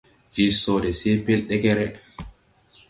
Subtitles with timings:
[0.37, 1.79] Je sode se pel deger.